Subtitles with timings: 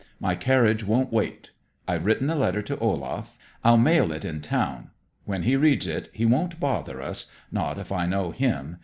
[0.19, 1.51] My carriage won't wait.
[1.87, 4.89] I've written a letter to Olaf; I'll mail it in town.
[5.25, 8.79] When he reads it he won't bother us not if I know him.